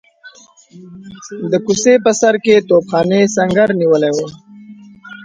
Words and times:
د 1.51 1.53
کوڅې 1.65 1.93
په 2.05 2.11
سر 2.19 2.35
کې 2.43 2.65
توپخانې 2.69 3.19
سنګر 3.35 3.69
نیولی 3.81 4.11
وو. 4.15 4.27